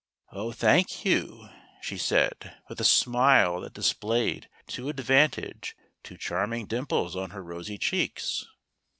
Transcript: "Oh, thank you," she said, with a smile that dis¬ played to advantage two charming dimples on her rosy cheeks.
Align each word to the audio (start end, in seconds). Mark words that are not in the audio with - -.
"Oh, 0.31 0.51
thank 0.51 1.05
you," 1.05 1.47
she 1.79 1.95
said, 1.95 2.57
with 2.67 2.81
a 2.81 2.83
smile 2.83 3.61
that 3.61 3.75
dis¬ 3.75 3.99
played 3.99 4.49
to 4.69 4.89
advantage 4.89 5.77
two 6.01 6.17
charming 6.17 6.65
dimples 6.65 7.15
on 7.15 7.29
her 7.29 7.43
rosy 7.43 7.77
cheeks. 7.77 8.47